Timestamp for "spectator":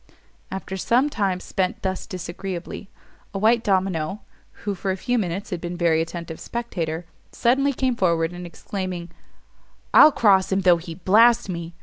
6.39-7.05